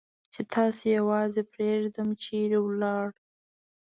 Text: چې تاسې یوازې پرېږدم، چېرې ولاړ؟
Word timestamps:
چې 0.33 0.41
تاسې 0.53 0.85
یوازې 0.97 1.41
پرېږدم، 1.53 2.09
چېرې 2.23 2.59
ولاړ؟ 2.63 3.07